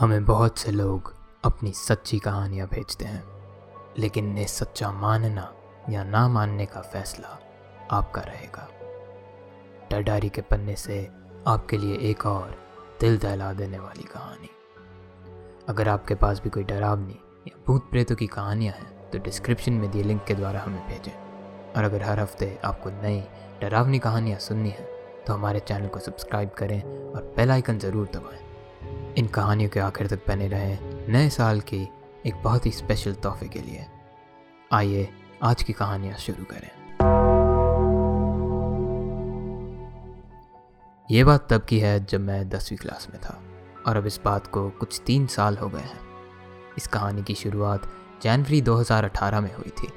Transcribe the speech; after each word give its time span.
हमें 0.00 0.24
बहुत 0.24 0.58
से 0.58 0.70
लोग 0.72 1.12
अपनी 1.44 1.70
सच्ची 1.72 2.18
कहानियाँ 2.18 2.66
भेजते 2.68 3.04
हैं, 3.04 3.22
लेकिन 3.98 4.28
इन्हें 4.30 4.46
सच्चा 4.46 4.90
मानना 4.92 5.52
या 5.90 6.04
ना 6.04 6.26
मानने 6.28 6.66
का 6.66 6.80
फैसला 6.82 7.38
आपका 7.90 8.20
रहेगा। 8.20 8.66
डरडारी 9.90 10.28
के 10.28 10.40
पन्ने 10.40 10.76
से 10.76 10.98
आपके 11.46 11.78
लिए 11.78 11.98
एक 12.10 12.26
और 12.26 12.56
दिल 13.00 13.18
दहला 13.18 13.52
देने 13.52 13.78
वाली 13.78 14.08
कहानी। 14.14 14.50
अगर 15.68 15.88
आपके 15.88 16.14
पास 16.14 16.42
भी 16.42 16.50
कोई 16.50 16.64
डरावनी 16.64 17.20
या 17.48 17.62
भूत 17.66 17.90
प्रेतों 17.90 18.16
की 18.16 18.26
कहानियाँ 18.28 18.74
हैं 18.74 19.10
तो 19.10 19.18
डिस्क्रिप्शन 19.20 19.72
में 19.72 19.90
दिए 19.90 20.02
लिंक 20.02 20.24
के 20.24 20.34
द्वारा 20.34 20.60
हमें 20.60 20.86
भेजें। 20.88 21.12
और 21.72 21.84
अगर 21.84 22.02
हर 22.02 22.20
हफ़्ते 22.20 22.58
आपको 22.64 22.90
नई 23.02 23.22
डरावनी 23.60 23.98
कहानियाँ 23.98 24.38
सुननी 24.40 24.70
है 24.70 24.88
तो 25.26 25.32
हमारे 25.32 25.60
चैनल 25.60 25.88
को 25.88 25.98
सब्सक्राइब 26.00 26.50
करें 26.58 26.82
और 26.82 27.32
बेल 27.36 27.50
आइकन 27.50 27.78
ज़रूर 27.78 28.10
दबाएँ। 28.14 28.48
इन 29.18 29.26
कहानियों 29.26 29.70
के 29.70 29.80
आखिर 29.80 30.06
तक 30.06 30.20
बने 30.28 30.48
रहें 30.48 30.78
नए 31.08 31.28
साल 31.28 31.60
की 31.60 31.88
एक 32.26 32.42
बहुत 32.42 32.66
ही 32.66 32.70
स्पेशल 32.70 33.14
तोहफे 33.14 33.48
के 33.48 33.58
लिए। 33.58 33.86
आइए, 34.72 35.08
आज 35.42 35.62
की 35.62 35.72
कहानियाँ 35.72 36.16
शुरू 36.16 36.44
करें। 36.44 36.70
ये 41.10 41.24
बात 41.24 41.52
तब 41.52 41.62
की 41.62 41.78
है 41.78 42.04
जब 42.04 42.20
मैं 42.20 42.48
दसवीं 42.48 42.78
क्लास 42.78 43.08
में 43.12 43.22
था 43.22 43.42
और 43.88 43.96
अब 43.96 44.06
इस 44.06 44.20
बात 44.24 44.46
को 44.46 44.70
कुछ 44.70 45.02
तीन 45.06 45.26
साल 45.26 45.56
हो 45.56 45.68
गए 45.68 45.80
हैं। 45.80 46.00
इस 46.78 46.86
कहानी 46.86 47.22
की 47.22 47.34
शुरुआत 47.34 47.92
जनवरी 48.22 48.60
2018 48.60 49.40
में 49.40 49.54
हुई 49.54 49.70
थी। 49.70 49.88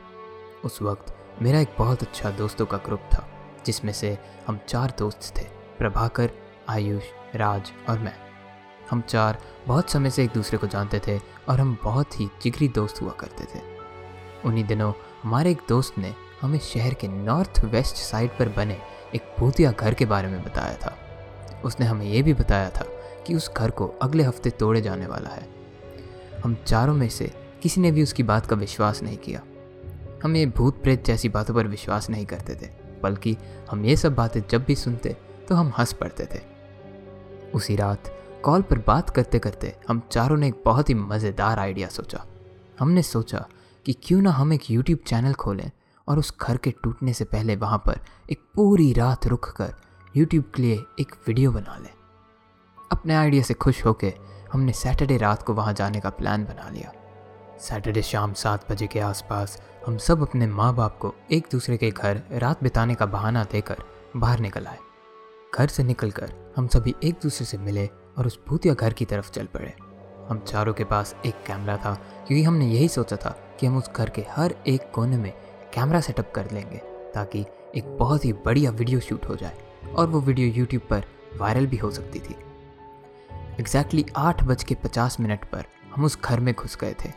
उस 0.65 0.81
वक्त 0.81 1.17
मेरा 1.41 1.59
एक 1.59 1.75
बहुत 1.77 2.01
अच्छा 2.01 2.31
दोस्तों 2.31 2.65
का 2.65 2.77
ग्रुप 2.77 3.01
था, 3.13 3.27
जिसमें 3.65 3.93
से 3.93 4.17
हम 4.47 4.59
चार 4.67 4.93
दोस्त 4.99 5.33
थे, 5.37 5.43
प्रभाकर, 5.77 6.29
आयुष, 6.69 7.03
राज 7.35 7.71
और 7.89 7.99
मैं। 7.99 8.32
हम 8.89 9.01
चार 9.01 9.37
बहुत 9.67 9.89
समय 9.89 10.09
से 10.09 10.23
एक 10.23 10.31
दूसरे 10.33 10.57
को 10.57 10.67
जानते 10.67 11.01
थे 11.07 11.17
और 11.49 11.59
हम 11.59 11.77
बहुत 11.83 12.19
ही 12.19 12.27
जिगरी 12.43 12.67
दोस्त 12.67 13.01
हुआ 13.01 13.11
करते 13.11 13.43
थे। 13.45 13.61
उन्हीं 14.45 14.63
दिनों 14.63 14.91
हमारे 15.23 15.51
एक 15.51 15.61
दोस्त 15.69 15.97
ने 15.97 16.13
हमें 16.41 16.59
शहर 16.59 16.93
के 16.93 17.07
नॉर्थ 17.07 17.63
वेस्ट 17.65 17.95
साइड 17.95 18.29
पर 18.29 18.49
बने 18.49 18.77
एक 19.15 19.35
भूतिया 19.39 19.71
घर 19.71 19.93
के 19.93 20.05
बारे 20.05 20.27
में 20.27 20.43
बताया 20.43 20.75
था। 20.75 20.97
उसने 21.65 21.85
हमें 21.85 22.05
यह 22.05 22.23
भी 22.23 22.33
बताया 22.33 22.69
था 22.69 22.85
कि 23.27 23.35
उस 23.35 23.51
घर 23.57 23.71
को 23.71 23.87
अगले 24.01 24.23
हफ़्ते 24.23 24.49
तोड़े 24.49 24.81
जाने 24.81 25.05
वाला 25.05 25.29
है। 25.29 25.47
हम 26.43 26.55
चारों 26.67 26.93
में 26.93 27.07
से 27.09 27.31
किसी 27.61 27.81
ने 27.81 27.91
भी 27.91 28.03
उसकी 28.03 28.23
बात 28.23 28.45
का 28.45 28.55
विश्वास 28.55 29.01
नहीं 29.03 29.17
किया। 29.17 29.41
हम 30.23 30.35
ये 30.35 30.45
भूत 30.47 30.81
प्रेत 30.83 31.05
जैसी 31.05 31.29
बातों 31.29 31.53
पर 31.53 31.67
विश्वास 31.67 32.09
नहीं 32.09 32.25
करते 32.25 32.55
थे, 32.55 32.69
बल्कि 33.03 33.35
हम 33.69 33.85
ये 33.85 33.95
सब 33.97 34.15
बातें 34.15 34.41
जब 34.49 34.63
भी 34.65 34.75
सुनते 34.75 35.15
तो 35.49 35.55
हम 35.55 35.71
हंस 35.77 35.93
पड़ते 35.93 36.25
थे। 36.25 36.41
उसी 37.53 37.75
रात 37.75 38.13
कॉल 38.43 38.61
पर 38.61 38.77
बात 38.77 39.09
करते 39.09 39.39
करते 39.39 39.73
हम 39.89 40.01
चारों 40.11 40.37
ने 40.37 40.47
एक 40.47 40.61
बहुत 40.65 40.89
ही 40.89 40.93
मज़ेदार 40.93 41.59
आइडिया 41.59 41.87
सोचा। 41.87 42.23
हमने 42.79 43.01
सोचा 43.03 43.45
कि 43.85 43.93
क्यों 44.03 44.21
ना 44.21 44.31
हम 44.31 44.51
एक 44.53 44.69
यूट्यूब 44.71 44.99
चैनल 45.07 45.33
खोलें 45.33 45.69
और 46.07 46.19
उस 46.19 46.33
घर 46.41 46.57
के 46.57 46.71
टूटने 46.83 47.13
से 47.13 47.25
पहले 47.25 47.55
वहाँ 47.55 47.77
पर 47.77 47.99
एक 48.31 48.41
पूरी 48.55 48.91
रात 48.93 49.27
रुक 49.27 49.49
कर 49.57 49.73
यूट्यूब 50.15 50.51
के 50.55 50.61
लिए 50.61 50.83
एक 50.99 51.15
वीडियो 51.27 51.51
बना 51.51 51.77
लें। 51.77 51.89
अपने 52.91 53.15
आइडिया 53.15 53.43
से 53.43 53.53
खुश 53.53 53.85
होकर 53.85 54.13
हमने 54.53 54.73
सैटरडे 54.73 55.17
रात 55.17 55.43
को 55.43 55.53
वहाँ 55.53 55.73
जाने 55.73 55.99
का 55.99 56.09
प्लान 56.11 56.43
बना 56.43 56.69
लिया। 56.69 56.91
सैटरडे 57.61 58.01
शाम 58.01 58.33
सात 58.33 58.71
बजे 58.71 58.87
के 58.87 58.99
आसपास 58.99 59.61
हम 59.85 59.97
सब 59.99 60.21
अपने 60.21 60.47
माँ 60.49 60.73
बाप 60.75 60.97
को 60.97 61.15
एक 61.31 61.47
दूसरे 61.51 61.77
के 61.77 61.91
घर 61.91 62.21
रात 62.33 62.63
बिताने 62.63 62.95
का 62.95 63.05
बहाना 63.07 63.43
देकर 63.43 63.83
बाहर 64.17 64.39
निकल 64.39 64.67
आए। 64.67 64.79
घर 65.55 65.67
से 65.67 65.83
निकलकर 65.83 66.33
हम 66.57 66.67
सभी 66.67 66.95
एक 67.03 67.19
दूसरे 67.23 67.45
से 67.45 67.57
मिले 67.57 67.89
और 68.17 68.27
उस 68.27 68.39
भूतिया 68.47 68.73
घर 68.73 68.93
की 68.93 69.05
तरफ़ 69.05 69.31
चल 69.31 69.45
पड़े। 69.45 69.73
हम 70.29 70.39
चारों 70.39 70.73
के 70.73 70.83
पास 70.83 71.15
एक 71.25 71.43
कैमरा 71.45 71.77
था, 71.77 71.93
क्योंकि 72.27 72.43
हमने 72.43 72.67
यही 72.67 72.87
सोचा 72.87 73.15
था 73.15 73.29
कि 73.59 73.67
हम 73.67 73.77
उस 73.77 73.89
घर 73.95 74.09
के 74.09 74.25
हर 74.29 74.55
एक 74.67 74.91
कोने 74.91 75.17
में 75.17 75.31
कैमरा 75.73 76.01
सेटअप 76.01 76.31
कर 76.35 76.51
लेंगे, 76.51 76.77
ताकि 77.13 77.45
एक 77.75 77.97
बहुत 77.97 78.25
ही 78.25 78.33
बढ़िया 78.33 78.71
वीडियो 78.71 78.99
शूट 78.99 79.25
हो 79.25 79.35
जाए 79.35 79.57
और 79.95 80.07
वो 80.07 80.19
वीडियो 80.21 80.47
यूट्यूब 80.47 80.81
पर 80.89 81.05
वायरल 81.37 81.67
भी 81.67 81.77
हो 81.77 81.91
सकती 81.91 82.19
थी। 82.19 82.35
एग्जैक्टली 83.59 84.05
आठ 84.17 84.43
बज 84.43 84.63
के 84.63 84.75
पचास 84.75 85.19
मिनट 85.19 85.43
पर 85.45 85.65
हम 85.95 86.05
उस 86.05 86.19
घर 86.21 86.39
में 86.39 86.53
घुस 86.53 86.77
गए 86.77 86.95
थे 87.05 87.11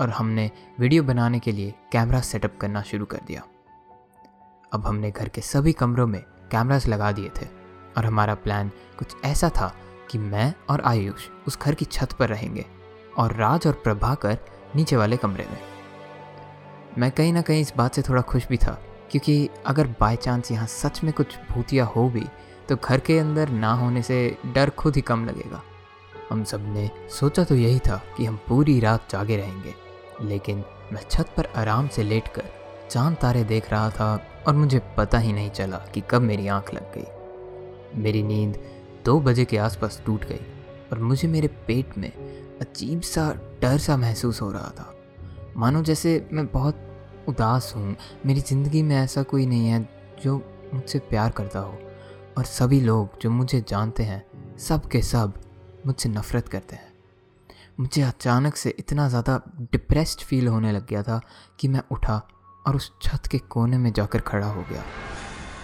और 0.00 0.10
हमने 0.10 0.50
वीडियो 0.80 1.02
बनाने 1.02 1.38
के 1.38 1.52
लिए 1.52 1.74
कैमरा 1.92 2.20
सेटअप 2.20 2.56
करना 2.60 2.82
शुरू 2.82 3.04
कर 3.04 3.20
दिया। 3.26 3.42
अब 4.72 4.86
हमने 4.86 5.10
घर 5.10 5.28
के 5.28 5.40
सभी 5.40 5.72
कमरों 5.72 6.06
में 6.06 6.20
कैमरास 6.50 6.86
लगा 6.88 7.12
दिए 7.12 7.30
थे 7.40 7.46
और 7.96 8.06
हमारा 8.06 8.34
प्लान 8.34 8.70
कुछ 8.98 9.14
ऐसा 9.24 9.48
था 9.48 9.74
कि 10.10 10.18
मैं 10.18 10.52
और 10.70 10.80
आयुष 10.80 11.28
उस 11.46 11.58
घर 11.58 11.74
की 11.74 11.84
छत 11.84 12.12
पर 12.12 12.28
रहेंगे 12.28 12.64
और 13.18 13.34
राज 13.34 13.66
और 13.66 13.72
प्रभाकर 13.84 14.38
नीचे 14.76 14.96
वाले 14.96 15.16
कमरे 15.16 15.46
में। 15.50 15.58
मैं 16.98 17.10
कहीं 17.10 17.32
ना 17.32 17.42
कहीं 17.42 17.60
इस 17.60 17.72
बात 17.76 17.94
से 17.94 18.02
थोड़ा 18.02 18.22
खुश 18.22 18.46
भी 18.48 18.56
था, 18.56 18.78
क्योंकि 19.10 19.48
अगर 19.66 19.86
बाय 20.00 20.16
चांस 20.16 20.50
यहाँ 20.52 20.66
सच 20.66 21.02
में 21.04 21.12
कुछ 21.12 21.36
भूतिया 21.50 21.84
हो 21.86 22.08
भी 22.08 22.24
तो 22.68 22.76
घर 22.76 23.00
के 23.00 23.18
अंदर 23.18 23.48
ना 23.48 23.72
होने 23.72 24.02
से 24.02 24.36
डर 24.46 24.70
खुद 24.70 24.96
ही 24.96 25.02
कम 25.02 25.24
लगेगा। 25.26 25.62
हम 26.30 26.42
सबने 26.44 26.90
सोचा 27.10 27.44
तो 27.44 27.54
यही 27.54 27.78
था 27.78 28.02
कि 28.16 28.24
हम 28.24 28.38
पूरी 28.48 28.78
रात 28.80 29.10
जागे 29.10 29.36
रहेंगे, 29.36 29.74
लेकिन 30.22 30.64
मैं 30.92 31.02
छत 31.10 31.32
पर 31.36 31.48
आराम 31.56 31.88
से 31.88 32.02
लेट 32.02 32.28
कर 32.28 32.50
चाँद 32.90 33.16
तारे 33.16 33.44
देख 33.44 33.70
रहा 33.70 33.90
था 33.90 34.14
और 34.46 34.54
मुझे 34.54 34.80
पता 34.96 35.18
ही 35.18 35.32
नहीं 35.32 35.50
चला 35.50 35.76
कि 35.94 36.02
कब 36.10 36.22
मेरी 36.22 36.48
आँख 36.48 36.72
लग 36.74 36.92
गई। 36.94 38.00
मेरी 38.02 38.22
नींद 38.22 38.58
दो 39.08 39.18
बजे 39.20 39.44
के 39.44 39.56
आसपास 39.56 40.02
टूट 40.06 40.24
गई 40.24 40.40
और 40.92 40.98
मुझे 40.98 41.28
मेरे 41.28 41.48
पेट 41.66 41.96
में 41.98 42.10
अजीब 42.60 43.00
सा 43.00 43.32
डर 43.62 43.78
सा 43.78 43.96
महसूस 43.96 44.40
हो 44.42 44.50
रहा 44.52 44.70
था। 44.70 44.94
मानो 45.56 45.82
जैसे 45.82 46.28
मैं 46.32 46.46
बहुत 46.46 47.26
उदास 47.28 47.72
हूँ। 47.76 47.94
मेरी 48.26 48.40
ज़िंदगी 48.40 48.82
में 48.82 48.94
ऐसा 48.96 49.22
कोई 49.22 49.46
नहीं 49.46 49.66
है 49.66 49.88
जो 50.22 50.36
मुझसे 50.74 50.98
प्यार 50.98 51.30
करता 51.30 51.58
हो। 51.58 51.78
और 52.38 52.44
सभी 52.44 52.80
लोग 52.80 53.18
जो 53.22 53.30
मुझे 53.30 53.64
जानते 53.68 54.02
हैं, 54.02 54.24
सब 54.58 54.88
के 54.88 55.02
सब 55.02 55.40
मुझसे 55.86 56.08
नफ़रत 56.08 56.48
करते 56.48 56.76
हैं। 56.76 56.92
मुझे 57.80 58.02
अचानक 58.02 58.56
से 58.56 58.74
इतना 58.78 59.08
ज़्यादा 59.08 59.40
डिप्रेस्ड 59.72 60.20
फील 60.20 60.48
होने 60.48 60.72
लग 60.72 60.86
गया 60.86 61.02
था 61.02 61.20
कि 61.60 61.68
मैं 61.68 61.82
उठा 61.92 62.20
और 62.66 62.76
उस 62.76 62.92
छत 63.02 63.26
के 63.26 63.38
कोने 63.38 63.78
में 63.78 63.92
जाकर 63.92 64.20
खड़ा 64.20 64.46
हो 64.46 64.64
गया। 64.70 64.82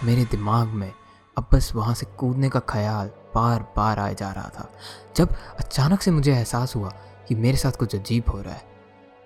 मेरे 0.03 0.25
दिमाग 0.25 0.67
में 0.67 0.91
अब 1.37 1.47
बस 1.53 1.71
वहाँ 1.75 1.93
से 1.93 2.05
कूदने 2.17 2.49
का 2.49 2.59
ख्याल 2.59 3.11
बार 3.35 3.61
बार 3.75 3.99
आए 3.99 4.15
जा 4.15 4.31
रहा 4.31 4.49
था। 4.49 4.69
जब 5.15 5.35
अचानक 5.59 6.01
से 6.01 6.11
मुझे 6.11 6.33
एहसास 6.33 6.75
हुआ 6.75 6.89
कि 7.27 7.35
मेरे 7.35 7.57
साथ 7.57 7.71
कुछ 7.71 7.95
अजीब 7.95 8.29
हो 8.29 8.41
रहा 8.41 8.53
है, 8.53 8.63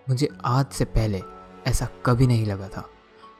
मुझे 0.09 0.29
आज 0.45 0.65
से 0.67 0.85
पहले 0.87 1.21
ऐसा 1.67 1.87
कभी 2.05 2.27
नहीं 2.27 2.45
लगा 2.45 2.67
था। 2.67 2.87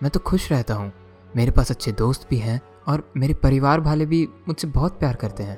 मैं 0.03 0.11
तो 0.11 0.19
खुश 0.19 0.51
रहता 0.51 0.73
हूँ। 0.73 0.91
मेरे 1.33 1.51
पास 1.51 1.71
अच्छे 1.71 1.91
दोस्त 1.91 2.27
भी 2.29 2.37
हैं 2.37 2.59
और 2.87 3.03
मेरे 3.17 3.33
परिवार 3.33 3.79
वाले 3.79 4.05
भी 4.05 4.27
मुझसे 4.47 4.67
बहुत 4.67 4.99
प्यार 4.99 5.15
करते 5.15 5.43
हैं। 5.43 5.57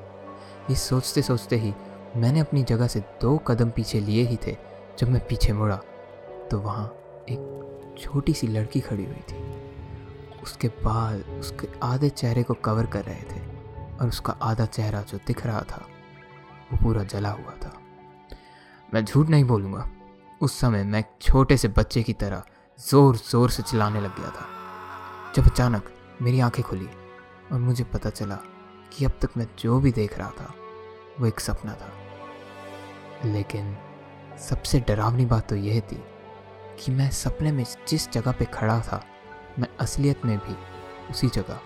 ये 0.69 0.75
सोचते 0.75 1.21
सोचते 1.21 1.57
ही 1.57 1.73
मैंने 2.15 2.39
अपनी 2.39 2.63
जगह 2.63 2.87
से 2.87 2.99
दो 3.21 3.37
कदम 3.37 3.69
पीछे 3.69 3.99
लिए 3.99 4.23
ही 4.23 4.37
थे, 4.37 4.55
जब 4.99 5.09
मैं 5.09 5.25
पीछे 5.27 5.53
मुड़ा 5.53 5.75
तो 6.51 6.59
वहाँ 6.59 6.85
एक 7.29 7.95
छोटी 7.99 8.33
सी 8.33 8.47
लड़की 8.47 8.79
खड़ी 8.79 9.05
हुई 9.05 9.21
थी। 9.29 9.43
उसके 10.43 10.67
बाल, 10.67 11.21
उसके 11.39 11.67
आधे 11.83 12.09
चेहरे 12.09 12.43
को 12.43 12.53
कवर 12.53 12.85
कर 12.85 13.03
रहे 13.03 13.21
थे। 13.25 13.50
और 14.01 14.07
उसका 14.07 14.33
आधा 14.41 14.65
चेहरा 14.65 15.01
जो 15.01 15.17
दिख 15.27 15.45
रहा 15.45 15.61
था, 15.61 15.85
वो 16.71 16.77
पूरा 16.83 17.03
जला 17.03 17.29
हुआ 17.29 17.51
था। 17.51 17.73
मैं 18.93 19.05
झूठ 19.05 19.27
नहीं 19.27 19.43
बोलूँगा। 19.43 19.89
उस 20.41 20.59
समय 20.59 20.83
मैं 20.83 21.03
छोटे 21.21 21.57
से 21.57 21.67
बच्चे 21.67 22.03
की 22.03 22.13
तरह 22.13 22.43
ज़ोर 22.79 23.15
ज़ोर 23.15 23.49
से 23.49 23.63
चिल्लाने 23.63 24.01
लग 24.01 24.17
गया 24.17 24.29
था। 24.29 24.45
जब 25.35 25.51
अचानक 25.51 25.93
मेरी 26.21 26.39
आँखें 26.39 26.63
खुली 26.65 26.87
और 27.51 27.59
मुझे 27.59 27.83
पता 27.83 28.09
चला 28.09 28.35
कि 28.93 29.05
अब 29.05 29.11
तक 29.21 29.29
मैं 29.37 29.47
जो 29.59 29.79
भी 29.79 29.91
देख 29.91 30.17
रहा 30.17 30.29
था, 30.29 30.53
वो 31.19 31.27
एक 31.27 31.39
सपना 31.39 31.73
था। 31.73 31.91
लेकिन 33.25 33.77
सबसे 34.49 34.79
डरावनी 34.79 35.25
बात 35.25 35.49
तो 35.49 35.55
यह 35.55 35.79
थी 35.79 36.03
कि 36.79 36.91
मैं 36.91 37.09
सपने 37.09 37.51
में 37.51 37.65
जिस 37.87 38.11
जगह 38.11 38.31
पे 38.31 38.45
खड़ा 38.45 38.79
था, 38.79 39.03
मैं 39.59 39.67
असलियत 39.79 40.25
में 40.25 40.37
भी 40.37 40.55
उसी 41.09 41.27
जगह 41.27 41.59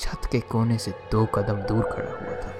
छत 0.00 0.28
के 0.32 0.40
कोने 0.40 0.78
से 0.78 0.90
दो 1.12 1.24
कदम 1.26 1.62
दूर 1.62 1.82
खड़ा 1.82 2.10
हुआ 2.10 2.36
था। 2.36 2.54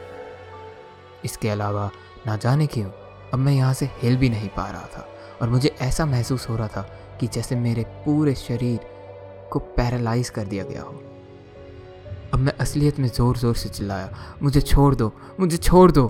इसके 1.24 1.48
अलावा 1.48 1.90
ना 2.26 2.36
जाने 2.36 2.66
क्यों, 2.66 2.90
अब 3.32 3.38
मैं 3.38 3.52
यहाँ 3.52 3.74
से 3.74 3.90
हिल 3.98 4.16
भी 4.16 4.28
नहीं 4.28 4.48
पा 4.48 4.66
रहा 4.70 4.86
था 4.96 5.06
और 5.42 5.48
मुझे 5.48 5.74
ऐसा 5.80 6.06
महसूस 6.06 6.48
हो 6.48 6.56
रहा 6.56 6.68
था 6.68 6.82
कि 7.20 7.26
जैसे 7.26 7.56
मेरे 7.56 7.82
पूरे 8.04 8.34
शरीर 8.34 8.78
को 9.52 9.58
पैरालाइज 9.58 10.30
कर 10.30 10.44
दिया 10.44 10.64
गया 10.64 10.82
हो। 10.82 10.92
अब 12.34 12.38
मैं 12.38 12.52
असलियत 12.60 12.98
में 12.98 13.08
ज़ोर 13.08 13.36
ज़ोर 13.36 13.54
से 13.56 13.68
चिल्लाया, 13.68 14.10
मुझे 14.42 14.60
छोड़ 14.60 14.94
दो, 14.94 15.12
मुझे 15.40 15.56
छोड़ 15.56 15.90
दो! 15.92 16.06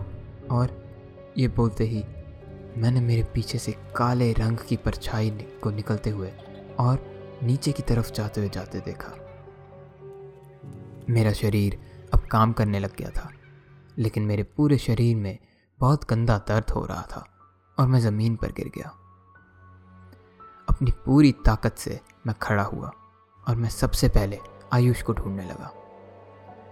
और 0.51 0.77
ये 1.39 1.49
बोलते 1.49 1.85
ही 1.85 2.05
मैंने 2.77 3.01
मेरे 3.01 3.23
पीछे 3.35 3.59
से 3.59 3.73
काले 3.97 4.33
रंग 4.33 4.59
की 4.69 4.77
परछाई 4.77 5.31
को 5.63 5.71
निकलते 5.71 6.11
हुए 6.11 6.31
और 6.79 6.99
नीचे 7.43 7.73
की 7.73 7.83
तरफ़ 7.83 8.13
जाते 8.13 8.41
हुए 8.41 8.51
जाते 8.51 8.81
देखा। 8.81 9.13
मेरा 11.11 11.33
शरीर 11.33 11.79
अब 12.15 12.27
काम 12.27 12.53
करने 12.53 12.79
लग 12.79 12.97
गया 12.97 13.11
था, 13.11 13.31
लेकिन 13.99 14.23
मेरे 14.23 14.43
पूरे 14.57 14.79
शरीर 14.79 15.17
में 15.17 15.39
बहुत 15.81 16.09
गंदा 16.11 16.37
दर्द 16.49 16.71
हो 16.71 16.85
रहा 16.87 17.03
था 17.13 17.25
और 17.79 17.87
मैं 17.87 18.01
ज़मीन 18.01 18.37
पर 18.37 18.53
गिर 18.53 18.71
गया। 18.75 18.93
अपनी 20.69 20.91
पूरी 21.07 21.33
ताकत 21.47 21.79
से 21.79 21.99
मैं 22.27 22.35
खड़ा 22.43 22.63
हुआ 22.63 22.91
और 23.47 23.57
मैं 23.57 23.69
सबसे 23.69 24.09
पहले 24.09 24.39
आयुष 24.73 25.03
को 25.03 25.13
ढूँढने 25.13 25.45
लगा। 25.45 25.73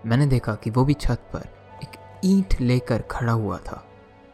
मैंने 0.07 0.27
देखा 0.27 0.55
कि 0.55 0.71
वो 0.71 0.85
भी 0.85 0.95
छत 0.95 1.29
पर 1.33 1.49
एक 1.83 1.99
ईंट 2.25 2.61
लेकर 2.61 3.03
खड़ा 3.11 3.33
हुआ 3.33 3.59
था 3.59 3.85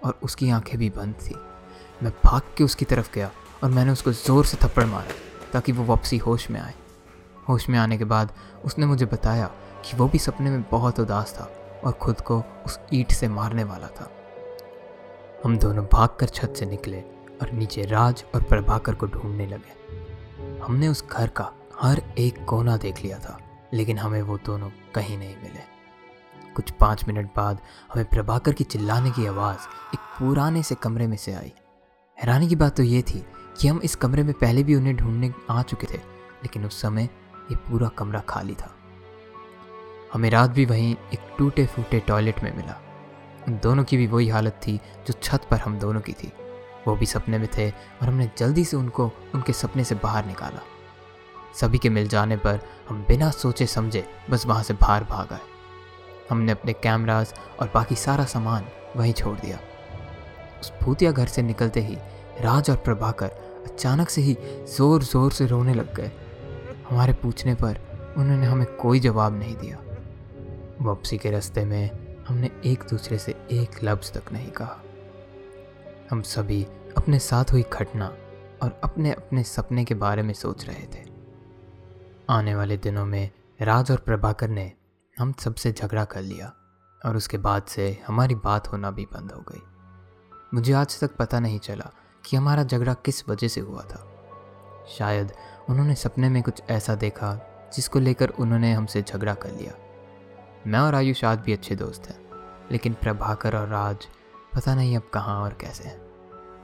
और 0.05 0.19
उसकी 0.23 0.51
आँखें 0.51 0.79
भी 0.79 0.91
बंद 0.91 1.15
थी। 1.21 1.35
मैं 2.01 2.13
भाग 2.25 2.55
के 2.57 2.65
उसकी 2.65 2.85
तरफ़ 2.85 3.13
गया 3.15 3.31
और 3.63 3.71
मैंने 3.71 3.93
उसको 3.93 4.13
ज़ोर 4.13 4.45
से 4.45 4.57
थप्पड़ 4.63 4.85
मारा 4.85 5.51
ताकि 5.53 5.73
वो 5.73 5.85
वापसी 5.85 6.19
होश 6.19 6.51
में 6.51 6.61
आए। 6.61 6.75
होश 7.49 7.69
में 7.69 7.79
आने 7.79 7.99
के 7.99 8.05
बाद 8.05 8.33
उसने 8.65 8.87
मुझे 8.87 9.07
बताया 9.07 9.51
कि 9.85 9.97
वो 9.97 10.09
भी 10.09 10.19
सपने 10.19 10.51
में 10.51 10.63
बहुत 10.63 11.01
उदास 11.01 11.35
था 11.39 11.45
और 11.85 11.93
खुद 11.93 12.21
को 12.21 12.43
उस 12.67 12.79
ईट 12.93 13.13
से 13.13 13.29
मारने 13.29 13.65
वाला 13.65 13.87
था। 13.87 14.11
हम 15.45 15.57
दोनों 15.59 15.85
भागकर 15.85 16.27
छत 16.27 16.55
से 16.57 16.67
निकले 16.67 17.01
और 17.43 17.51
नीचे 17.53 17.83
राज 17.83 18.25
और 18.35 18.43
प्रभाकर 18.43 18.95
को 18.95 19.07
ढूँढने 19.07 19.47
लगे। 19.47 20.63
हमने 20.65 20.89
उस 20.89 21.05
घर 21.09 21.29
का 21.29 21.51
हर 21.81 22.03
एक 22.19 22.45
कोना 22.45 22.77
देख 22.77 23.03
लिया 23.03 23.19
था, 23.19 23.39
लेकिन 23.75 23.99
हमें 23.99 24.23
वो 24.23 24.39
दोनों 24.47 24.71
कहीं 24.95 25.19
नहीं 25.19 25.37
मिले। 25.37 25.73
कुछ 26.57 26.71
पाँच 26.71 27.05
मिनट 27.09 27.31
बाद 27.37 27.59
हमें 27.95 28.05
प्रभाकर 28.05 28.53
की 28.53 28.65
चिल्लाने 28.65 29.11
की 29.11 29.27
आवाज़ 29.27 29.67
एक 29.95 30.01
पुराने 30.19 30.63
से 30.63 30.75
कमरे 30.75 31.07
में 31.07 31.17
से 31.17 31.33
आई। 31.33 31.53
हैरानी 32.19 32.49
की 32.49 32.57
बात 32.57 32.77
तो 32.77 32.83
ये 32.83 33.03
थी 33.03 33.25
कि 33.61 33.69
हम 33.69 33.81
इस 33.85 33.95
कमरे 33.95 34.23
में 34.23 34.33
पहले 34.35 34.63
भी 34.63 34.75
उन्हें 34.75 34.97
ढूँढने 34.97 35.33
आ 35.51 35.63
चुके 35.63 35.87
थे, 35.87 35.99
लेकिन 35.99 36.65
उस 36.65 36.81
समय 36.83 37.03
ये 37.51 37.57
पूरा 37.57 37.89
कमरा 37.89 38.21
खाली 38.21 38.55
था। 38.55 38.74
हमें 40.15 40.29
रात 40.31 40.51
भी 40.51 40.65
वहीं 40.65 40.91
एक 41.13 41.21
टूटे 41.39 41.65
फूटे 41.67 42.01
टॉयलेट 42.01 42.43
में 42.43 42.57
मिला। 42.57 42.77
उन 43.49 43.59
दोनों 43.63 43.85
की 43.85 43.97
भी 43.97 44.07
वही 44.07 44.29
हालत 44.29 44.61
थी 44.67 44.77
जो 45.07 45.15
छत 45.23 45.47
पर 45.51 45.57
हम 45.57 45.79
दोनों 45.79 46.01
की 46.01 46.13
थी। 46.13 46.33
वो 46.87 46.95
भी 46.97 47.07
सपने 47.07 47.39
में 47.39 47.49
थे 47.57 47.69
और 47.71 48.09
हमने 48.09 48.31
जल्दी 48.39 48.65
से 48.65 48.77
उनको, 48.77 49.11
उनके 49.35 49.53
सपने 49.53 49.85
से 49.85 49.95
बाहर 49.95 50.27
निकाला। 50.27 50.61
सभी 51.61 51.79
के 51.79 51.89
मिल 51.89 52.09
जाने 52.09 52.37
पर 52.37 52.61
हम 52.89 53.05
बिना 53.09 53.31
सोचे 53.31 53.67
समझे 53.67 54.05
बस 54.31 54.47
वहाँ 54.47 54.63
से 54.63 54.75
बाहर 54.75 55.05
भाग 55.05 55.33
आए। 55.33 55.41
हमने 56.31 56.53
अपने 56.53 56.73
कैमराज 56.73 57.35
और 57.61 57.71
बाकी 57.75 57.95
सारा 57.95 58.25
सामान 58.25 58.67
वहीं 58.97 59.13
छोड़ 59.13 59.37
दिया। 59.39 59.59
उस 60.61 60.73
भूतिया 60.83 61.13
घर 61.13 61.27
से 61.27 61.43
निकलते 61.43 61.81
ही 61.81 61.95
राज 62.41 62.71
और 62.71 62.77
प्रभाकर 62.77 63.31
अचानक 63.67 64.11
से 64.11 64.23
ही 64.23 64.37
ज़ोर 64.77 65.03
ज़ोर 65.03 65.33
से 65.33 65.47
रोने 65.47 65.75
लग 65.75 65.95
गए। 65.95 66.11
हमारे 66.91 67.13
पूछने 67.13 67.55
पर 67.55 67.81
उन्होंने 68.19 68.47
हमें 68.47 68.67
कोई 68.77 69.01
जवाब 69.01 69.39
नहीं 69.39 69.57
दिया। 69.57 69.79
वापसी 70.83 71.19
के 71.19 71.31
रास्ते 71.31 71.65
में 71.65 72.15
हमने 72.29 72.51
एक 72.65 72.85
दूसरे 72.91 73.19
से 73.19 73.33
एक 73.51 73.71
लफ्ज़ 73.85 74.19
तक 74.19 74.33
नहीं 74.33 74.51
कहा। 74.51 74.81
हम 76.11 76.23
सभी 76.23 76.65
अपने 76.97 77.19
साथ 77.19 77.45
हुई 77.53 77.65
घटना 77.73 78.07
और 78.63 78.81
अपने 78.85 79.13
अपने 79.13 79.43
सपने 79.43 79.85
के 79.85 79.95
बारे 79.95 80.23
में 80.23 80.35
सोच 80.35 80.67
रहे 80.67 80.87
थे। 80.87 81.05
आने 82.31 82.55
वाले 82.55 82.77
दिनों 82.77 83.07
में 83.07 83.31
राज 83.63 83.91
और 83.91 83.97
प्रभाकर 83.97 84.49
ने 84.49 84.73
हम 85.19 85.33
सबसे 85.33 85.73
झगड़ा 85.73 86.05
कर 86.05 86.23
लिया 86.23 86.53
और 87.07 87.17
उसके 87.17 87.39
बाद 87.39 87.63
से 87.63 88.03
हमारी 88.07 88.35
बात 88.35 88.73
होना 88.73 88.91
भी 88.91 89.05
बंद 89.05 89.33
हो 89.33 89.41
गई। 89.41 89.63
मुझे 90.55 90.73
आज 90.73 91.01
तक 91.01 91.17
पता 91.17 91.41
नहीं 91.41 91.59
चला 91.59 91.91
कि 92.27 92.37
हमारा 92.37 92.65
झगड़ा 92.65 92.95
किस 92.95 93.29
वजह 93.29 93.49
से 93.49 93.61
हुआ 93.61 93.83
था। 93.83 94.11
शायद 94.99 95.33
उन्होंने 95.71 95.95
सपने 95.95 96.29
में 96.29 96.43
कुछ 96.43 96.63
ऐसा 96.71 96.95
देखा 96.95 97.41
जिसको 97.75 97.99
लेकर 97.99 98.29
उन्होंने 98.29 98.73
हमसे 98.73 99.03
झगड़ा 99.03 99.35
कर 99.35 99.51
लिया। 99.53 99.73
मैं 100.67 100.79
और 100.79 100.95
आयुष 100.95 101.25
आज 101.25 101.39
भी 101.39 101.53
अच्छे 101.53 101.75
दोस्त 101.75 102.07
हैं, 102.09 102.17
लेकिन 102.73 102.93
प्रभाकर 102.93 103.57
और 103.57 103.69
राज 103.69 104.07
पता 104.55 104.75
नहीं 104.75 104.97
अब 104.97 105.11
कहाँ 105.15 105.37
और 105.41 105.57
कैसे 105.61 105.89
हैं। 105.89 105.97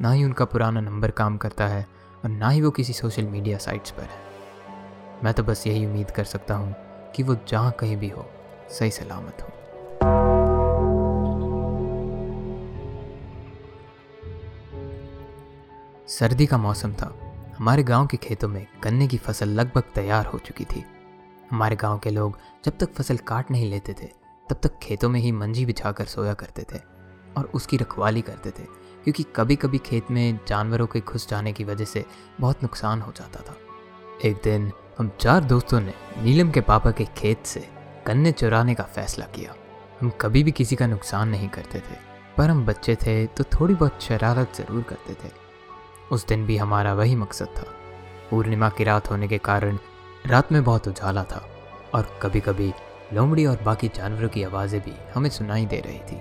ना 0.00 0.12
ही 0.12 0.24
उनका 0.24 0.44
पुराना 0.44 0.80
नंबर 0.80 1.10
काम 1.10 1.36
करता 1.36 1.66
है 1.66 1.86
और 2.24 2.30
ना 2.30 2.48
ही 2.48 2.60
वो 2.60 2.70
किसी 2.70 2.92
सोशल 2.92 3.24
मीडिया 3.24 3.58
साइट्स 3.58 3.90
पर 3.90 4.02
है। 4.02 5.24
मैं 5.24 5.32
तो 5.34 5.42
बस 5.42 5.66
यही 5.66 5.86
उम्मीद 5.86 6.10
कर 6.10 6.24
सकता 6.24 6.54
हूँ 6.54 6.74
कि 7.16 7.22
वो 7.22 7.36
जहाँ 7.48 7.72
कहीं 7.72 7.96
भी 7.96 8.08
हो, 8.08 8.26
सही 8.70 8.90
सलामत 8.90 9.42
हो। 9.42 9.48
सर्दी 16.08 16.46
का 16.46 16.58
मौसम 16.58 16.92
था। 16.92 17.12
हमारे 17.58 17.82
गाँव 17.82 18.06
के 18.06 18.16
खेतों 18.16 18.48
में 18.48 18.66
गन्ने 18.84 19.08
की 19.08 19.18
फ़सल 19.18 19.48
लगभग 19.48 19.82
तैयार 19.94 20.26
हो 20.26 20.38
चुकी 20.38 20.64
थी। 20.64 20.84
हमारे 21.50 21.76
गाँव 21.76 21.98
के 21.98 22.10
लोग 22.10 22.38
जब 22.64 22.78
तक 22.78 22.92
फ़सल 22.94 23.16
काट 23.18 23.50
नहीं 23.50 23.70
लेते 23.70 23.92
थे, 23.92 24.06
तब 24.48 24.60
तक 24.62 24.78
खेतों 24.82 25.08
में 25.08 25.20
ही 25.20 25.32
मंजी 25.32 25.64
बिछाकर 25.66 26.04
सोया 26.06 26.34
करते 26.34 26.62
थे 26.72 26.78
और 27.36 27.50
उसकी 27.54 27.76
रखवाली 27.76 28.20
करते 28.20 28.50
थे, 28.50 28.64
क्योंकि 29.04 29.22
कभी 29.36 29.56
कभी 29.56 29.78
खेत 29.78 30.10
में 30.10 30.38
जानवरों 30.48 30.86
के 30.86 31.00
घुस 31.00 31.28
जाने 31.28 31.52
की 31.52 31.64
वजह 31.64 31.84
से 31.84 32.04
बहुत 32.40 32.62
नुकसान 32.62 33.00
हो 33.00 33.12
जाता 33.12 33.40
था। 33.42 33.56
एक 34.24 34.40
दिन 34.44 34.70
हम 34.98 35.10
चार 35.20 35.44
दोस्तों 35.44 35.80
ने 35.80 35.94
नीलम 36.18 36.50
के 36.50 36.60
पापा 36.62 36.90
के 36.90 37.04
खेत 37.16 37.44
से 37.46 37.66
गन्ने 38.06 38.32
चुराने 38.32 38.74
का 38.74 38.84
फैसला 38.86 39.26
किया। 39.26 39.54
हम 40.00 40.10
कभी 40.20 40.42
भी 40.42 40.50
किसी 40.52 40.76
का 40.76 40.86
नुकसान 40.86 41.28
नहीं 41.28 41.48
करते 41.48 41.78
थे, 41.78 41.96
पर 42.38 42.50
हम 42.50 42.64
बच्चे 42.66 42.96
थे 42.96 43.26
तो 43.26 43.44
थोड़ी 43.52 43.74
बहुत 43.74 44.02
शरारत 44.02 44.56
ज़रूर 44.56 44.82
करते 44.82 45.14
थे। 45.14 45.32
उस 46.10 46.26
दिन 46.26 46.44
भी 46.46 46.56
हमारा 46.56 46.94
वही 46.94 47.16
मकसद 47.16 47.48
था। 47.48 47.64
पूर्णिमा 48.30 48.68
की 48.68 48.84
रात 48.84 49.10
होने 49.10 49.28
के 49.28 49.38
कारण 49.40 49.78
रात 50.26 50.50
में 50.52 50.62
बहुत 50.64 50.86
उजाला 50.88 51.22
था 51.24 51.42
और 51.94 52.08
कभी 52.22 52.40
कभी 52.40 52.72
लोमड़ी 53.12 53.44
और 53.46 53.62
बाकी 53.64 53.88
जानवरों 53.88 54.28
की 54.28 54.42
आवाज़ें 54.42 54.80
भी 54.80 54.92
हमें 55.14 55.28
सुनाई 55.30 55.66
दे 55.66 55.80
रही 55.80 55.98
थी। 56.00 56.18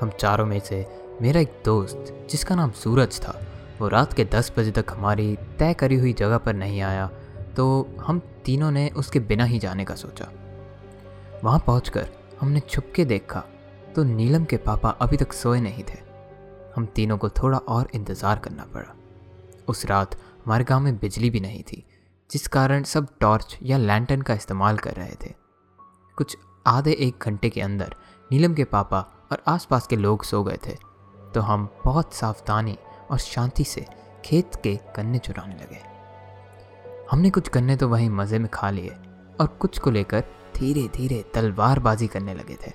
हम 0.00 0.10
चारों 0.10 0.44
में 0.46 0.58
से, 0.60 0.86
मेरा 1.22 1.40
एक 1.40 1.60
दोस्त, 1.64 2.14
जिसका 2.30 2.54
नाम 2.54 2.70
सूरज 2.72 3.20
था, 3.20 3.38
वो 3.80 3.88
रात 3.88 4.12
के 4.12 4.24
दस 4.24 4.52
बजे 4.58 4.70
तक 4.70 4.92
हमारी 4.92 5.36
तय 5.58 5.74
करी 5.74 5.94
हुई 5.94 6.12
जगह 6.12 6.38
पर 6.38 6.54
नहीं 6.54 6.80
आया 6.80 7.06
तो 7.56 7.64
हम 8.00 8.20
तीनों 8.44 8.70
ने 8.70 8.88
उसके 8.96 9.20
बिना 9.20 9.44
ही 9.44 9.58
जाने 9.58 9.84
का 9.84 9.94
सोचा। 9.94 10.30
वहाँ 11.44 11.58
पहुँच 11.58 11.92
हमने 12.40 12.60
छुपके 12.60 13.04
देखा 13.04 13.42
तो 13.96 14.04
नीलम 14.04 14.44
के 14.44 14.56
पापा 14.56 14.90
अभी 14.90 15.16
तक 15.16 15.32
सोए 15.32 15.60
नहीं 15.60 15.84
थे। 15.84 15.98
हम 16.76 16.86
तीनों 16.86 17.18
को 17.18 17.28
थोड़ा 17.30 17.58
और 17.58 17.88
इंतज़ार 17.94 18.38
करना 18.38 18.64
पड़ा। 18.64 18.94
उस 19.68 19.84
रात 19.86 20.16
हमारे 20.44 20.64
गाँव 20.64 20.80
में 20.80 20.96
बिजली 20.96 21.30
भी 21.30 21.40
नहीं 21.40 21.62
थी 21.62 21.84
जिस 22.34 22.46
कारण 22.48 22.82
सब 22.82 23.08
टॉर्च 23.20 23.56
या 23.62 23.76
लैंटर्न 23.78 24.22
का 24.22 24.34
इस्तेमाल 24.34 24.78
कर 24.78 24.92
रहे 24.92 25.14
थे। 25.24 25.32
कुछ 26.16 26.36
आधे 26.66 26.92
एक 26.92 27.24
घंटे 27.24 27.48
के 27.50 27.60
अंदर 27.60 27.94
नीलम 28.32 28.54
के 28.54 28.64
पापा 28.64 29.00
और 29.32 29.42
आसपास 29.48 29.86
के 29.86 29.96
लोग 29.96 30.24
सो 30.24 30.42
गए 30.42 30.58
थे। 30.66 30.72
तो 31.34 31.40
हम 31.40 31.68
बहुत 31.84 32.14
सावधानी 32.14 32.76
और 33.10 33.18
शांति 33.18 33.64
से 33.64 33.86
खेत 34.24 34.54
के 34.54 34.74
गन्ने 34.96 35.18
चुराने 35.18 35.54
लगे। 35.54 35.78
हमने 37.10 37.30
कुछ 37.30 37.50
गन्ने 37.50 37.76
तो 37.76 37.88
वहीं 37.88 38.08
मज़े 38.10 38.38
में 38.38 38.48
खा 38.48 38.70
लिए 38.70 38.90
और 39.40 39.46
कुछ 39.60 39.78
को 39.78 39.90
लेकर 39.90 40.24
धीरे 40.56 40.88
धीरे 40.88 41.24
तलवारबाजी 41.34 42.06
करने 42.06 42.34
लगे 42.34 42.56
थे। 42.66 42.72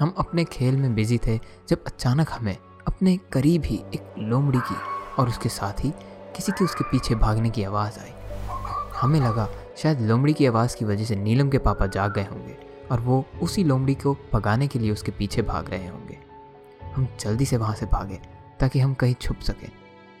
हम 0.00 0.14
अपने 0.18 0.44
खेल 0.44 0.76
में 0.76 0.94
बिज़ी 0.94 1.18
थे 1.18 1.38
जब 1.68 1.84
अचानक 1.86 2.30
हमें 2.30 2.56
अपने 2.88 3.16
करीब 3.32 3.64
ही 3.64 3.76
एक 3.94 4.14
लोमड़ी 4.18 4.60
की 4.60 4.76
और 5.18 5.28
उसके 5.28 5.48
साथ 5.48 5.84
ही 5.84 5.92
किसी 6.36 6.52
की 6.52 6.64
उसके 6.64 6.84
पीछे 6.84 7.14
भागने 7.14 7.50
की 7.50 7.64
आवाज़ 7.64 8.00
आई। 8.00 8.12
हमें 9.02 9.20
लगा 9.20 9.48
शायद 9.76 10.00
लोमड़ी 10.00 10.32
की 10.32 10.46
आवाज़ 10.46 10.76
की 10.76 10.84
वजह 10.84 11.04
से 11.04 11.16
नीलम 11.16 11.50
के 11.50 11.58
पापा 11.58 11.86
जाग 11.86 12.14
गए 12.14 12.22
होंगे 12.22 12.56
और 12.92 13.00
वो 13.00 13.24
उसी 13.42 13.64
लोमड़ी 13.64 13.94
को 13.94 14.16
भगाने 14.32 14.68
के 14.68 14.78
लिए 14.78 14.90
उसके 14.90 15.12
पीछे 15.12 15.42
भाग 15.42 15.70
रहे 15.70 15.86
होंगे। 15.86 16.18
हम 16.94 17.08
जल्दी 17.20 17.44
से 17.44 17.56
वहाँ 17.56 17.74
से 17.74 17.86
भागे 17.86 18.20
ताकि 18.60 18.80
हम 18.80 18.94
कहीं 18.94 19.14
छुप 19.14 19.38
सकें। 19.38 19.70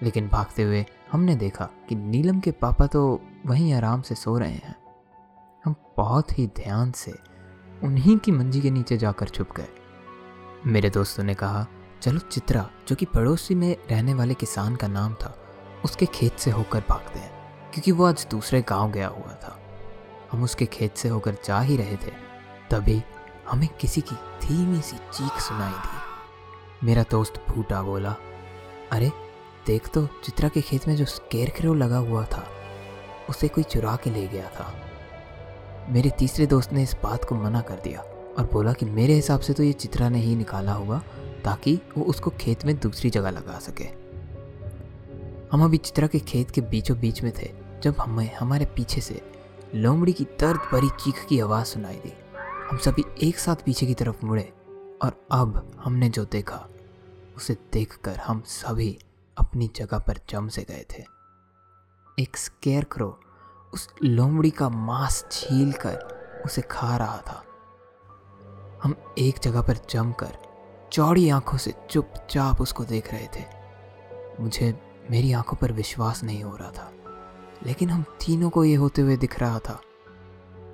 लेकिन 0.02 0.28
भागते 0.28 0.62
हुए 0.62 0.86
हमने 1.12 1.36
देखा 1.36 1.68
कि 1.88 1.94
नीलम 1.94 2.40
के 2.40 2.50
पापा 2.50 2.86
तो 2.86 3.22
वहीं 3.46 3.74
आराम 3.74 4.02
से 4.02 4.14
सो 4.14 4.38
रहे 4.38 4.52
हैं। 4.52 4.76
हम 5.64 5.74
बहुत 5.96 6.38
ही 6.38 6.46
ध्यान 6.46 6.92
से 6.92 7.18
उन्हीं 7.84 8.18
की 8.18 8.32
मंजी 8.32 8.60
के 8.60 8.70
नीचे 8.70 8.96
जाकर 8.96 9.28
छुप 9.28 9.48
गए। 9.56 9.68
मेरे 10.66 10.90
दोस्तों 10.90 11.24
ने 11.24 11.34
कहा, 11.34 11.66
चलो 12.02 12.18
चित्रा, 12.18 12.70
जो 12.88 12.96
कि 12.96 13.04
पड़ोसी 13.04 13.54
में 13.54 13.76
रहने 13.90 14.14
वाले 14.14 14.34
किसान 14.34 14.76
का 14.76 14.88
नाम 14.88 15.14
था, 15.14 15.38
उसके 15.84 16.06
खेत 16.06 16.38
से 16.38 16.50
होकर 16.50 16.80
भागते 16.80 17.18
हैं। 17.18 17.41
क्योंकि 17.72 17.92
वो 17.92 18.04
आज 18.04 18.26
दूसरे 18.30 18.64
गाँव 18.68 18.92
गया 18.92 19.08
हुआ 19.08 19.34
था। 19.34 19.60
हम 20.32 20.42
उसके 20.42 20.66
खेत 20.66 20.96
से 20.96 21.08
होकर 21.08 21.36
जा 21.44 21.60
ही 21.60 21.76
रहे 21.76 21.96
थे। 21.96 22.12
तभी 22.70 23.02
हमें 23.48 23.68
किसी 23.80 24.00
की 24.00 24.14
धीमी 24.14 24.80
सी 24.80 24.96
चीख 24.96 25.32
सुनाई 25.40 25.72
दी। 25.72 25.98
मेरा 26.86 27.04
दोस्त 27.10 27.44
भूटा 27.48 27.82
बोला, 27.82 28.16
अरे, 28.92 29.12
देख 29.66 29.88
तो 29.88 30.06
चित्रा 30.06 30.48
के 30.48 30.60
खेत 30.60 30.88
में 30.88 30.96
जो 30.96 31.04
स्केर 31.04 31.68
लगा 31.68 31.96
हुआ 31.96 32.24
था, 32.24 32.48
उसे 33.30 33.48
कोई 33.48 33.64
चुरा 33.64 33.96
के 33.96 34.10
ले 34.10 34.26
गया 34.26 34.48
था। 34.48 34.74
मेरे 35.88 36.10
तीसरे 36.10 36.46
दोस्त 36.46 36.72
ने 36.72 36.82
इस 36.82 36.96
बात 37.02 37.24
को 37.24 37.34
मना 37.34 37.60
कर 37.60 37.74
दिया 37.74 38.00
और 38.38 38.48
बोला 38.52 38.72
कि 38.72 38.86
मेरे 38.86 39.14
हिसाब 39.14 39.40
से 39.40 39.52
तो 39.52 39.62
ये 39.62 39.72
चित्रा 39.72 40.08
ने 40.08 40.18
ही 40.18 40.36
निकाला 40.36 40.72
होगा 40.72 41.02
ताकि 41.44 41.80
वो 41.98 42.04
उसको 42.04 42.30
खेत 42.30 42.64
में 42.64 42.78
दूसरी 42.78 43.10
जगह 43.10 43.30
लगा 43.30 43.58
सके। 43.58 43.84
हम 45.52 45.64
अभी 45.64 45.76
चित्रा 45.76 46.06
के 46.06 46.18
खेत 46.18 46.50
के 46.50 46.60
बीचों 46.60 46.98
बीच 46.98 47.22
में 47.22 47.32
थे। 47.32 47.61
जब 47.82 47.96
हमें, 48.00 48.34
हमारे 48.34 48.64
पीछे 48.64 49.00
से 49.00 49.32
लोमड़ी 49.74 50.12
की 50.12 50.24
दर्द 50.24 50.60
भरी 50.72 50.88
चीख 50.88 51.26
की 51.28 51.40
आवाज़ 51.40 51.66
सुनाई 51.66 51.96
दी, 51.96 52.12
हम 52.70 52.78
सभी 52.78 53.04
एक 53.28 53.38
साथ 53.38 53.56
पीछे 53.56 53.86
की 53.86 53.94
तरफ़ 53.94 54.26
मुड़े 54.26 54.52
और 55.02 55.26
अब 55.32 55.72
हमने 55.84 56.08
जो 56.08 56.24
देखा, 56.24 56.68
उसे 57.36 57.56
देखकर 57.72 58.16
हम 58.16 58.42
सभी 58.46 58.98
अपनी 59.38 59.70
जगह 59.76 59.98
पर 59.98 60.20
जम 60.28 60.48
से 60.48 60.62
गए 60.62 60.86
थे। 60.90 61.04
एक 62.22 62.36
स्केयर 62.36 62.84
क्रो 62.84 63.20
उस 63.74 63.88
लोमड़ी 64.02 64.50
का 64.50 64.68
मांस 64.68 65.26
छील 65.32 65.72
कर 65.72 65.96
उसे 66.46 66.62
खा 66.62 66.96
रहा 66.96 67.18
था। 67.18 67.44
हम 68.82 69.14
एक 69.18 69.38
जगह 69.42 69.62
पर 69.62 69.78
जमकर 69.90 70.38
चौड़ी 70.92 71.28
आँखों 71.28 71.58
से 71.58 71.74
चुपचाप 71.90 72.60
उसको 72.60 72.84
देख 72.84 73.12
रहे 73.14 73.26
थे। 73.26 73.44
मुझे 74.40 74.96
मेरी 75.10 75.32
आँखों 75.32 75.56
पर 75.56 75.72
विश्वास 75.72 76.24
नहीं 76.24 76.44
हो 76.44 76.56
रहा 76.56 76.70
था। 76.70 76.92
लेकिन 77.66 77.90
हम 77.90 78.02
तीनों 78.20 78.50
को 78.50 78.64
ये 78.64 78.74
होते 78.74 79.02
हुए 79.02 79.16
दिख 79.16 79.38
रहा 79.40 79.58
था। 79.58 79.80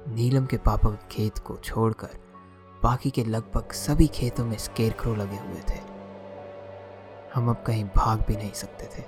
नीलम 0.08 0.46
के 0.46 0.56
पापा 0.58 0.90
के 0.90 1.06
खेत 1.10 1.38
को 1.38 1.56
छोड़कर 1.56 2.18
बाकी 2.82 3.10
के 3.10 3.24
लगभग 3.24 3.72
सभी 3.72 4.06
खेतों 4.06 4.44
में 4.44 4.56
स्केरक्रो 4.58 5.14
लगे 5.14 5.36
हुए 5.36 5.62
थे। 5.70 5.80
हम 7.34 7.48
अब 7.50 7.62
कहीं 7.66 7.84
भाग 7.96 8.24
भी 8.28 8.36
नहीं 8.36 8.52
सकते 8.52 8.86
थे। 8.86 9.02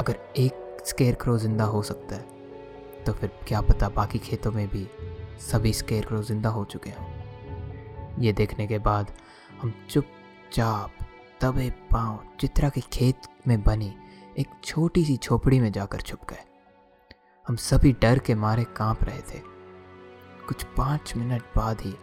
अगर 0.00 0.18
एक 0.36 0.82
स्केरक्रो 0.86 1.36
ज़िंदा 1.38 1.64
हो 1.64 1.82
सकता 1.82 2.16
है 2.16 3.04
तो 3.04 3.12
फिर 3.12 3.30
क्या 3.48 3.60
पता 3.60 3.88
बाकी 3.88 4.18
खेतों 4.18 4.52
में 4.52 4.66
भी 4.68 4.86
सभी 5.42 5.72
स्केरक्रो 5.72 6.22
ज़िंदा 6.22 6.48
हो 6.48 6.64
चुके 6.64 6.90
हों। 6.90 7.06
ये 8.18 8.32
देखने 8.32 8.66
के 8.66 8.78
बाद 8.80 9.12
हम 9.60 9.72
चुपचाप 9.90 10.90
दबे 11.42 11.70
पाँव, 11.92 12.18
चित्रा 12.40 12.68
के 12.68 12.80
खेत 12.82 13.28
में 13.46 13.62
बनी 13.62 13.92
एक 14.38 14.48
छोटी 14.64 15.04
सी 15.04 15.16
झोपड़ी 15.16 15.60
में 15.60 15.70
जाकर 15.72 16.00
छुप 16.00 16.30
गए। 16.30 16.44
हम 17.50 17.56
सभी 17.56 17.90
डर 17.92 18.18
के 18.18 18.34
मारे 18.34 18.64
काँप 18.76 19.02
रहे 19.04 19.20
थे। 19.20 19.38
कुछ 20.48 20.62
पाँच 20.76 21.12
मिनट 21.16 21.42
बाद 21.56 21.80
ही 21.80 21.94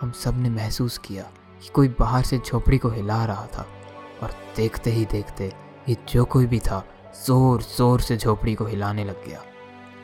हम 0.00 0.12
सबने 0.12 0.50
महसूस 0.50 0.96
किया 0.98 1.22
कि 1.62 1.68
कोई 1.68 1.88
बाहर 1.98 2.22
से 2.24 2.38
झोपड़ी 2.38 2.78
को 2.78 2.88
हिला 2.88 3.24
रहा 3.24 3.46
था 3.56 3.66
और 4.22 4.30
देखते 4.56 4.90
ही 4.90 5.04
देखते 5.04 5.52
ये 5.88 5.96
जो 6.08 6.24
कोई 6.24 6.46
भी 6.46 6.60
था, 6.60 6.82
ज़ोर 7.26 7.62
ज़ोर 7.76 8.00
से 8.00 8.16
झोपड़ी 8.16 8.54
को 8.54 8.64
हिलाने 8.64 9.04
लग 9.04 9.26
गया। 9.26 9.42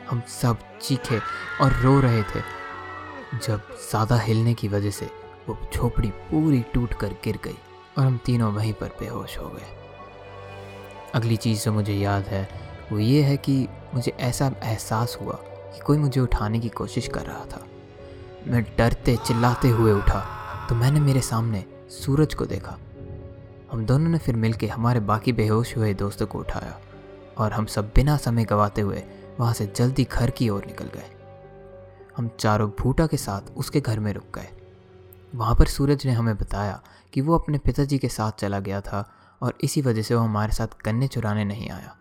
हम 0.09 0.21
सब 0.41 0.57
चीखे 0.81 1.19
और 1.61 1.81
रो 1.81 1.99
रहे 1.99 2.23
थे। 2.23 2.41
जब 3.37 3.75
ज़्यादा 3.89 4.19
हिलने 4.19 4.53
की 4.53 4.67
वजह 4.67 4.91
से 4.91 5.09
वो 5.49 5.57
झोपड़ी 5.73 6.09
पूरी 6.31 6.61
टूट 6.73 6.93
कर 6.93 7.15
गिर 7.23 7.39
गई 7.43 7.57
और 7.97 8.05
हम 8.05 8.19
तीनों 8.25 8.53
वहीं 8.53 8.73
पर 8.73 8.97
बेहोश 8.99 9.37
हो 9.37 9.49
गए। 9.49 9.77
अगली 11.15 11.37
चीज़ 11.37 11.65
जो 11.65 11.73
मुझे 11.73 11.93
याद 11.93 12.23
है 12.25 12.70
वो 12.91 12.99
ये 12.99 13.21
है 13.23 13.35
कि 13.37 13.67
मुझे 13.93 14.11
ऐसा 14.11 14.51
एहसास 14.63 15.17
हुआ 15.21 15.33
कि 15.73 15.79
कोई 15.79 15.97
मुझे 15.97 16.21
उठाने 16.21 16.59
की 16.59 16.69
कोशिश 16.69 17.07
कर 17.07 17.21
रहा 17.21 17.45
था। 17.45 17.65
मैं 18.47 18.63
डरते, 18.77 19.15
चिल्लाते 19.17 19.69
हुए 19.69 19.91
उठा 19.91 20.19
तो 20.69 20.75
मैंने 20.75 20.99
मेरे 20.99 21.21
सामने 21.21 21.63
सूरज 21.91 22.33
को 22.33 22.45
देखा। 22.45 22.77
हम 23.71 23.85
दोनों 23.85 24.09
ने 24.09 24.17
फिर 24.17 24.35
मिलकर 24.35 24.69
हमारे 24.69 24.99
बाकी 24.99 25.33
बेहोश 25.33 25.75
हुए 25.77 25.93
दोस्तों 25.93 26.27
को 26.27 26.39
उठाया 26.39 26.77
और 27.37 27.53
हम 27.53 27.65
सब 27.65 27.91
बिना 27.95 28.17
समय 28.17 28.45
गवाते 28.45 28.81
हुए 28.81 29.03
वहाँ 29.39 29.53
से 29.53 29.65
जल्दी 29.75 30.03
घर 30.03 30.29
की 30.29 30.49
ओर 30.49 30.65
निकल 30.65 30.85
गए। 30.85 31.09
हम 32.17 32.29
चारों 32.39 32.69
भूटा 32.79 33.07
के 33.07 33.17
साथ 33.17 33.51
उसके 33.57 33.81
घर 33.81 33.99
में 33.99 34.11
रुक 34.13 34.35
गए। 34.35 34.49
वहाँ 35.35 35.55
पर 35.55 35.67
सूरज 35.67 36.05
ने 36.05 36.11
हमें 36.11 36.35
बताया 36.37 36.81
कि 37.13 37.21
वो 37.21 37.37
अपने 37.37 37.57
पिताजी 37.57 37.97
के 37.97 38.09
साथ 38.09 38.31
चला 38.31 38.59
गया 38.59 38.81
था 38.81 39.09
और 39.41 39.53
इसी 39.61 39.81
वजह 39.81 40.01
से 40.01 40.15
वो 40.15 40.21
हमारे 40.21 40.53
साथ 40.53 40.67
गन्ने 40.85 41.07
चुराने 41.07 41.45
नहीं 41.45 41.69
आया। 41.69 41.95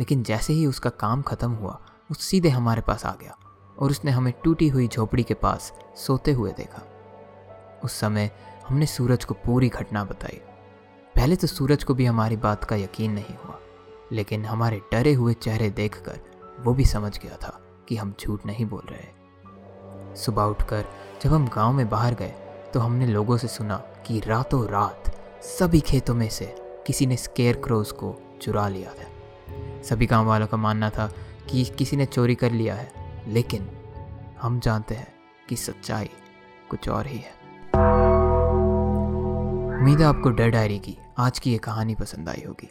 लेकिन 0.00 0.22
जैसे 0.22 0.52
ही 0.52 0.66
उसका 0.66 0.90
काम 0.90 1.22
ख़त्म 1.22 1.50
हुआ, 1.50 1.72
वो 2.10 2.14
सीधे 2.14 2.48
हमारे 2.48 2.82
पास 2.82 3.04
आ 3.06 3.14
गया 3.20 3.36
और 3.78 3.90
उसने 3.90 4.10
हमें 4.10 4.32
टूटी 4.44 4.68
हुई 4.68 4.88
झोपड़ी 4.88 5.22
के 5.22 5.34
पास 5.34 5.72
सोते 5.96 6.32
हुए 6.32 6.52
देखा। 6.52 6.82
उस 7.84 7.92
समय 7.92 8.30
हमने 8.68 8.86
सूरज 8.86 9.24
को 9.24 9.34
पूरी 9.34 9.68
घटना 9.68 10.04
बताई। 10.04 10.40
पहले 11.14 11.36
तो 11.36 11.46
सूरज 11.46 11.84
को 11.84 11.94
भी 11.94 12.04
हमारी 12.06 12.36
बात 12.36 12.64
का 12.64 12.76
यकीन 12.76 13.12
नहीं 13.12 13.34
हुआ, 13.36 13.58
लेकिन 14.12 14.44
हमारे 14.44 14.80
डरे 14.92 15.12
हुए 15.14 15.34
चेहरे 15.34 15.70
देखकर 15.70 16.20
वो 16.60 16.74
भी 16.74 16.84
समझ 16.84 17.18
गया 17.18 17.36
था 17.36 17.58
कि 17.88 17.96
हम 17.96 18.14
झूठ 18.20 18.46
नहीं 18.46 18.66
बोल 18.66 18.82
रहे 18.90 20.16
सुबह 20.16 20.42
उठकर 20.42 20.84
जब 21.24 21.32
हम 21.32 21.48
गाँव 21.48 21.72
में 21.72 21.88
बाहर 21.88 22.14
गए 22.14 22.34
तो 22.74 22.80
हमने 22.80 23.06
लोगों 23.06 23.36
से 23.36 23.48
सुना 23.48 23.76
कि 24.06 24.20
रातों 24.20 24.66
रात 24.68 25.14
सभी 25.58 25.80
खेतों 25.80 26.14
में 26.14 26.28
से 26.28 26.54
किसी 26.86 27.06
ने 27.06 27.16
स्केयर 27.16 27.56
क्रोज 27.56 27.92
को 27.92 28.16
चुरा 28.42 28.68
लिया 28.68 28.90
था। 28.90 29.06
सभी 29.84 30.06
गाँव 30.06 30.26
वालों 30.26 30.46
का 30.46 30.56
मानना 30.56 30.90
था 30.90 31.06
कि 31.50 31.64
किसी 31.64 31.96
ने 31.96 32.06
चोरी 32.06 32.34
कर 32.34 32.50
लिया 32.50 32.74
है, 32.74 32.92
लेकिन 33.28 33.68
हम 34.42 34.60
जानते 34.60 34.94
हैं 34.94 35.12
कि 35.48 35.56
सच्चाई 35.56 36.10
कुछ 36.70 36.88
और 36.88 37.06
ही 37.06 37.18
है। 37.18 37.32
उम्मीद 39.78 40.00
है 40.00 40.06
आपको 40.06 40.30
डर 40.30 40.50
डायरी 40.50 40.78
की 40.78 40.96
आज 41.18 41.38
की 41.38 41.52
ये 41.52 41.58
कहानी 41.58 41.94
पसंद 41.94 42.28
आई 42.28 42.42
होगी। 42.46 42.70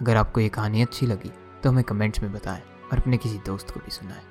अगर 0.00 0.16
आपको 0.16 0.40
ये 0.40 0.48
कहानी 0.48 0.82
अच्छी 0.82 1.06
लगी 1.06 1.32
तो 1.62 1.70
हमें 1.70 1.84
कमेंट्स 1.84 2.22
में 2.22 2.32
बताएँ 2.32 2.62
और 2.92 2.98
अपने 2.98 3.16
किसी 3.16 3.38
दोस्त 3.38 3.70
को 3.70 3.80
भी 3.80 3.90
सुनाएँ। 3.90 4.22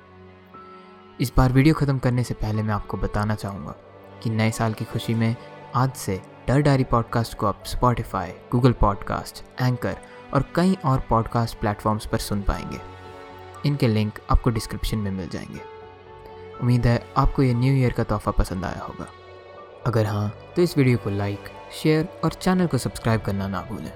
इस 1.20 1.32
बार 1.36 1.52
वीडियो 1.52 1.74
ख़त्म 1.74 1.98
करने 1.98 2.24
से 2.24 2.34
पहले 2.34 2.62
मैं 2.62 2.74
आपको 2.74 2.96
बताना 2.96 3.34
चाहूँगा 3.34 3.74
कि 4.22 4.30
नए 4.30 4.50
साल 4.50 4.72
की 4.72 4.84
खुशी 4.84 5.14
में 5.14 5.34
आज 5.74 5.92
से 5.92 6.22
डर 6.48 6.60
डायरी 6.60 6.84
पॉडकास्ट 6.84 7.34
को 7.34 7.46
आप 7.46 7.62
स्पॉटिफाई 7.66 8.32
गूगल 8.52 8.72
पॉडकास्ट 8.72 9.44
एंकर 9.62 9.96
और 10.34 10.44
कई 10.54 10.76
और 10.84 11.00
पॉडकास्ट 11.00 11.58
प्लेटफॉर्म्स 11.58 12.06
पर 12.06 12.18
सुन 12.18 12.42
पाएँगे। 12.42 12.80
इनके 13.66 13.88
लिंक 13.88 14.18
आपको 14.30 14.50
डिस्क्रिप्शन 14.50 14.98
में 14.98 15.10
मिल 15.10 15.28
जाएँगे। 15.28 15.60
उम्मीद 16.60 16.86
है 16.86 17.06
आपको 17.16 17.42
ये 17.42 17.54
न्यू 17.54 17.74
ईयर 17.74 17.92
का 17.92 18.04
तोहफा 18.04 18.30
पसंद 18.30 18.64
आया 18.64 18.80
होगा। 18.80 19.06
अगर 19.86 20.06
हाँ 20.06 20.34
तो 20.56 20.62
इस 20.62 20.78
वीडियो 20.78 20.98
को 20.98 21.10
लाइक 21.10 21.44
शेयर 21.82 22.20
और 22.24 22.32
चैनल 22.32 22.66
को 22.66 22.78
सब्सक्राइब 22.78 23.20
करना 23.20 23.48
ना 23.48 23.62
भूलें। 23.62 23.92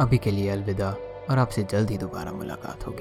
अभी 0.00 0.18
के 0.18 0.30
लिए 0.30 0.50
अलविदा, 0.50 0.96
और 1.30 1.38
आपसे 1.38 1.62
जल्द 1.62 1.90
ही 1.90 1.98
दोबारा 1.98 2.32
मुलाकात 2.32 2.86
होगी। 2.86 2.96